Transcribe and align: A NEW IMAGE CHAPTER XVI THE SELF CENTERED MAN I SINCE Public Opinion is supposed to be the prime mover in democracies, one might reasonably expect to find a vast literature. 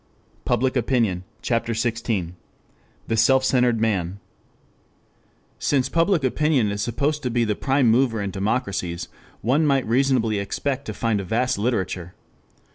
A 0.47 0.57
NEW 0.57 0.71
IMAGE 0.81 1.21
CHAPTER 1.43 1.73
XVI 1.73 2.31
THE 3.05 3.15
SELF 3.15 3.45
CENTERED 3.45 3.79
MAN 3.79 4.17
I 4.17 4.17
SINCE 5.59 5.89
Public 5.89 6.23
Opinion 6.23 6.71
is 6.71 6.81
supposed 6.81 7.21
to 7.21 7.29
be 7.29 7.43
the 7.43 7.53
prime 7.53 7.87
mover 7.91 8.19
in 8.19 8.31
democracies, 8.31 9.09
one 9.41 9.63
might 9.63 9.85
reasonably 9.85 10.39
expect 10.39 10.85
to 10.85 10.95
find 10.95 11.21
a 11.21 11.23
vast 11.23 11.59
literature. 11.59 12.15